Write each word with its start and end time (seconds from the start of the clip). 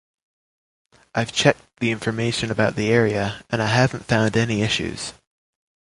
I’ve 1.13 1.31
checked 1.31 1.61
the 1.79 1.91
information 1.91 2.49
about 2.49 2.73
the 2.75 2.89
area, 2.89 3.43
and 3.51 3.61
I 3.61 3.67
haven’t 3.67 4.05
found 4.05 4.35
any 4.35 4.63
issues. 4.63 5.13